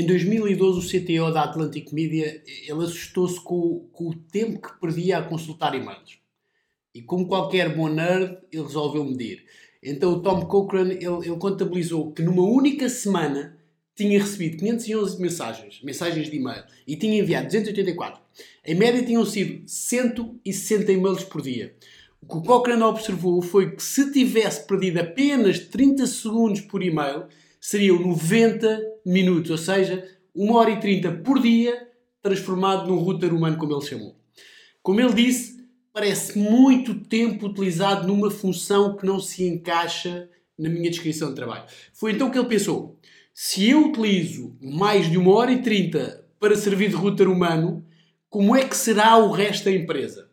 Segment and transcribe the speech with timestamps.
[0.00, 5.18] Em 2012, o CTO da Atlantic Media ele assustou-se com, com, o tempo que perdia
[5.18, 6.18] a consultar e-mails.
[6.94, 9.44] E como qualquer bom nerd, ele resolveu medir.
[9.82, 13.58] Então o Tom Cochrane ele, ele contabilizou que numa única semana
[13.94, 18.22] tinha recebido 511 mensagens, mensagens de e-mail, e tinha enviado 284.
[18.64, 21.74] Em média tinham sido 160 e-mails por dia.
[22.22, 27.26] O que o Cochrane observou foi que se tivesse perdido apenas 30 segundos por e-mail,
[27.60, 30.02] seriam 90 minutos, ou seja,
[30.34, 31.88] 1 hora e 30 por dia,
[32.22, 34.16] transformado num router humano, como ele chamou.
[34.82, 35.60] Como ele disse,
[35.92, 40.28] parece muito tempo utilizado numa função que não se encaixa
[40.58, 41.64] na minha descrição de trabalho.
[41.92, 42.98] Foi então que ele pensou:
[43.32, 47.84] se eu utilizo mais de 1 hora e 30 para servir de router humano,
[48.28, 50.30] como é que será o resto da empresa?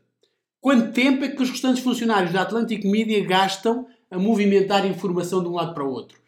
[0.61, 5.49] Quanto tempo é que os restantes funcionários da Atlantic Media gastam a movimentar informação de
[5.49, 6.19] um lado para o outro?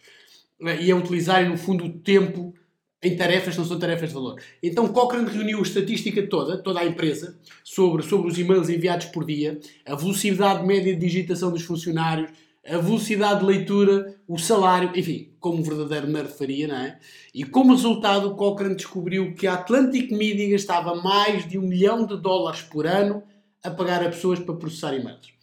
[0.62, 2.54] E a utilizarem, no fundo, o tempo
[3.02, 4.42] em tarefas não são tarefas de valor.
[4.62, 9.26] Então Cochrane reuniu a estatística toda, toda a empresa, sobre, sobre os e-mails enviados por
[9.26, 12.30] dia, a velocidade média de digitação dos funcionários,
[12.68, 17.00] a velocidade de leitura, o salário, enfim, como um verdadeiro nerd faria, não é?
[17.34, 22.18] E como resultado, Cochrane descobriu que a Atlantic Media gastava mais de um milhão de
[22.18, 23.24] dólares por ano
[23.64, 25.34] a pagar a pessoas para processar e-mails.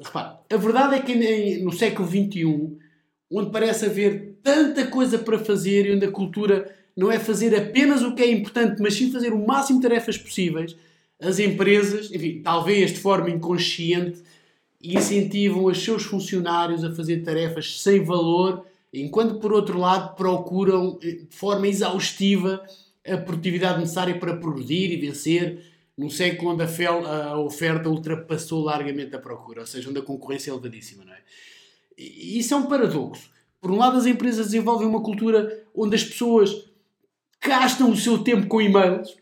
[0.00, 2.76] Repare, a verdade é que no século XXI,
[3.30, 8.02] onde parece haver tanta coisa para fazer e onde a cultura não é fazer apenas
[8.02, 10.76] o que é importante, mas sim fazer o máximo de tarefas possíveis,
[11.20, 14.22] as empresas, enfim, talvez de forma inconsciente,
[14.82, 21.12] incentivam os seus funcionários a fazer tarefas sem valor, enquanto por outro lado procuram eh,
[21.12, 22.62] de forma exaustiva
[23.06, 25.64] a produtividade necessária para progredir e vencer
[25.96, 30.02] num século onde a, fel, a oferta ultrapassou largamente a procura, ou seja, onde a
[30.02, 31.18] concorrência é elevadíssima, não é?
[31.96, 33.30] E isso é um paradoxo.
[33.62, 36.68] Por um lado, as empresas desenvolvem uma cultura onde as pessoas
[37.40, 39.16] gastam o seu tempo com e-mails,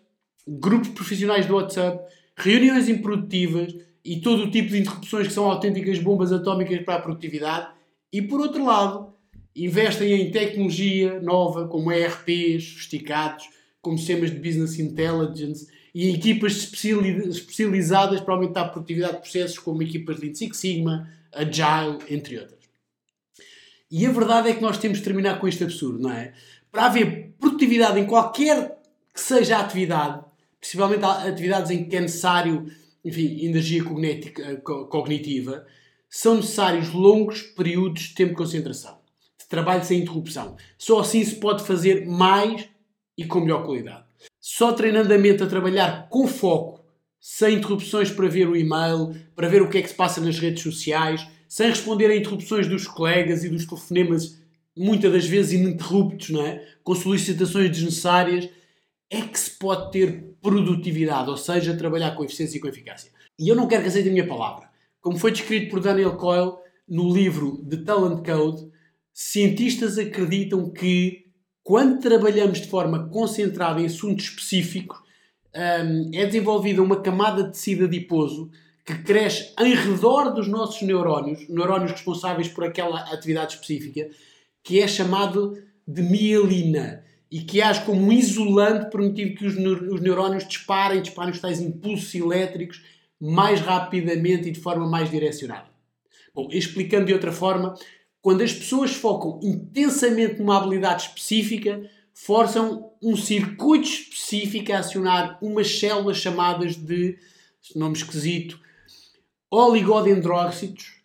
[0.48, 2.02] grupos profissionais do WhatsApp,
[2.34, 7.02] reuniões improdutivas e todo o tipo de interrupções que são autênticas bombas atómicas para a
[7.02, 7.68] produtividade.
[8.10, 9.12] E por outro lado,
[9.54, 13.46] investem em tecnologia nova, como ERPs sofisticados,
[13.82, 19.82] como sistemas de business intelligence e equipas especializadas para aumentar a produtividade de processos, como
[19.82, 22.59] equipas de Six Sigma, Agile, entre outras.
[23.90, 26.32] E a verdade é que nós temos de terminar com este absurdo, não é?
[26.70, 28.80] Para haver produtividade em qualquer
[29.12, 30.24] que seja a atividade,
[30.60, 32.70] principalmente atividades em que é necessário,
[33.04, 35.66] enfim, energia cognitiva,
[36.08, 38.98] são necessários longos períodos de tempo de concentração,
[39.38, 40.56] de trabalho sem interrupção.
[40.78, 42.68] Só assim se pode fazer mais
[43.16, 44.04] e com melhor qualidade.
[44.40, 46.84] Só treinando a mente a trabalhar com foco,
[47.20, 50.38] sem interrupções para ver o e-mail, para ver o que é que se passa nas
[50.38, 54.40] redes sociais, sem responder a interrupções dos colegas e dos telefonemas,
[54.78, 56.64] muitas das vezes ininterruptos, não é?
[56.84, 58.48] com solicitações desnecessárias,
[59.10, 63.10] é que se pode ter produtividade, ou seja, trabalhar com eficiência e com eficácia.
[63.36, 64.70] E eu não quero que aceite a minha palavra.
[65.00, 66.52] Como foi descrito por Daniel Coyle
[66.88, 68.70] no livro The Talent Code,
[69.12, 71.26] cientistas acreditam que
[71.64, 74.98] quando trabalhamos de forma concentrada em assuntos específicos,
[75.52, 78.52] hum, é desenvolvida uma camada de tecido adiposo
[78.84, 84.08] que cresce em redor dos nossos neurónios, neurónios responsáveis por aquela atividade específica,
[84.62, 90.46] que é chamado de mielina e que age como um isolante permitindo que os neurónios
[90.46, 92.82] disparem, disparem os tais impulsos elétricos
[93.20, 95.68] mais rapidamente e de forma mais direcionada.
[96.34, 97.74] Bom, explicando de outra forma,
[98.22, 105.78] quando as pessoas focam intensamente numa habilidade específica, forçam um circuito específico a acionar umas
[105.78, 107.16] células chamadas de,
[107.74, 108.60] nome esquisito,
[109.50, 111.00] oligodendrócitos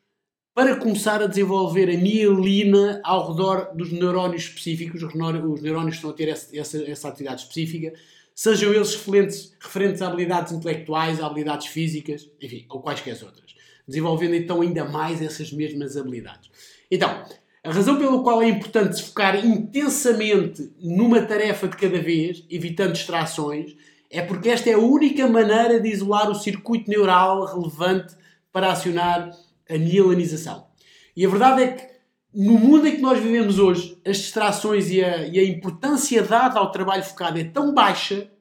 [0.53, 6.13] para começar a desenvolver a mielina ao redor dos neurónios específicos, os neurónios estão a
[6.13, 7.94] ter essa, essa, essa atividade específica,
[8.33, 13.56] sejam eles referentes, referentes a habilidades intelectuais, a habilidades físicas, enfim, ou quaisquer outras,
[13.88, 16.50] desenvolvendo então ainda mais essas mesmas habilidades.
[16.89, 17.25] Então,
[17.63, 22.94] a razão pela qual é importante se focar intensamente numa tarefa de cada vez, evitando
[22.94, 23.75] distrações,
[24.09, 28.15] é porque esta é a única maneira de isolar o circuito neural relevante
[28.56, 29.31] para acionar
[29.69, 30.68] a mielinização.
[31.13, 31.96] E a verdade é que
[32.34, 36.57] no mundo em que nós vivemos hoje, as distrações e a, e a importância dada
[36.57, 38.31] ao trabalho focado é tão baixa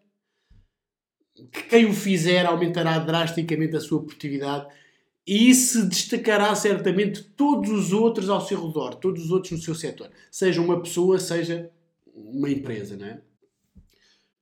[1.50, 4.68] que quem o fizer aumentará drasticamente a sua produtividade
[5.26, 9.74] e se destacará certamente todos os outros ao seu redor, todos os outros no seu
[9.74, 11.72] setor, seja uma pessoa, seja
[12.14, 13.20] uma empresa, não é?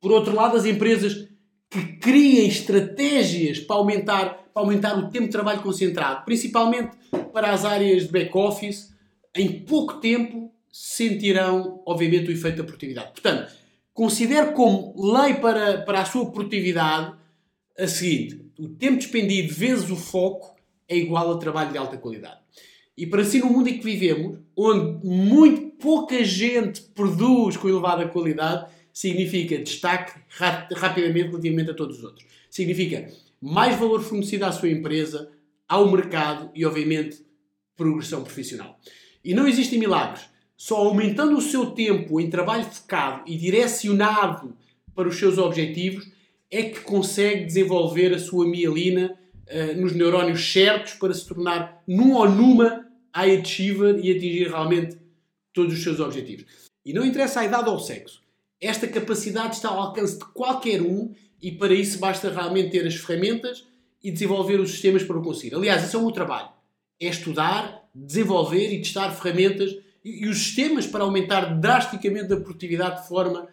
[0.03, 1.31] Por outro lado, as empresas
[1.71, 6.97] que criem estratégias para aumentar para aumentar o tempo de trabalho concentrado, principalmente
[7.33, 8.93] para as áreas de back-office,
[9.35, 13.13] em pouco tempo sentirão, obviamente, o efeito da produtividade.
[13.13, 13.53] Portanto,
[13.93, 17.15] considere como lei para, para a sua produtividade
[17.79, 20.55] a seguinte: o tempo despendido vezes o foco
[20.89, 22.41] é igual a trabalho de alta qualidade.
[22.97, 28.07] E para si, no mundo em que vivemos, onde muito pouca gente produz com elevada
[28.07, 32.27] qualidade, significa destaque rapidamente relativamente a todos os outros.
[32.51, 33.09] Significa
[33.43, 35.29] mais valor fornecido à sua empresa,
[35.69, 37.27] ao mercado e, obviamente,
[37.77, 38.79] progressão profissional.
[39.25, 40.23] E não existem milagres.
[40.57, 44.57] Só aumentando o seu tempo em trabalho focado e direcionado
[44.95, 46.09] para os seus objetivos
[46.49, 49.19] é que consegue desenvolver a sua mielina
[49.49, 54.97] uh, nos neurónios certos para se tornar num ou numa high achiever e atingir realmente
[55.53, 56.71] todos os seus objetivos.
[56.85, 58.22] E não interessa a idade ou o sexo.
[58.63, 61.13] Esta capacidade está ao alcance de qualquer um
[61.43, 63.67] e para isso basta realmente ter as ferramentas
[64.01, 65.57] e desenvolver os sistemas para o conseguir.
[65.57, 66.49] Aliás, esse é o meu trabalho.
[67.01, 73.03] É estudar, desenvolver e testar ferramentas e, e os sistemas para aumentar drasticamente a produtividade
[73.03, 73.49] de forma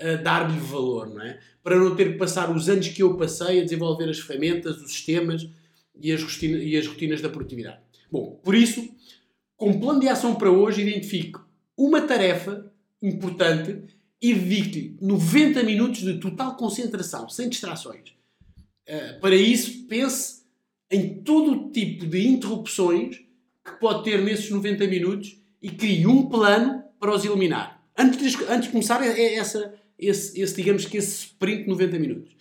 [0.00, 1.40] a dar-lhe valor, não é?
[1.62, 4.92] Para não ter que passar os anos que eu passei a desenvolver as ferramentas, os
[4.92, 5.48] sistemas
[6.00, 7.78] e as, rotinas, e as rotinas da produtividade.
[8.10, 8.88] Bom, por isso,
[9.56, 11.38] com plano de ação para hoje, identifique
[11.76, 12.70] uma tarefa
[13.00, 13.82] importante
[14.22, 18.10] e dedique-lhe 90 minutos de total concentração, sem distrações.
[18.88, 20.42] Uh, para isso, pense
[20.88, 23.16] em todo o tipo de interrupções
[23.64, 27.82] que pode ter nesses 90 minutos e crie um plano para os eliminar.
[27.98, 31.68] Antes de, antes de começar, é, é essa, esse, esse, digamos que esse sprint de
[31.70, 32.36] 90 minutos.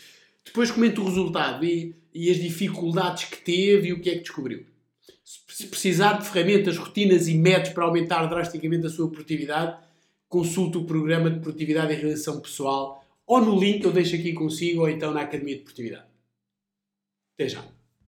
[0.45, 4.21] Depois comente o resultado e, e as dificuldades que teve e o que é que
[4.21, 4.65] descobriu.
[5.23, 9.77] Se precisar de ferramentas, rotinas e métodos para aumentar drasticamente a sua produtividade,
[10.31, 14.33] consulte o programa de produtividade e realização pessoal ou no link que eu deixo aqui
[14.33, 16.07] consigo ou então na Academia de Produtividade.
[17.35, 17.80] Até já!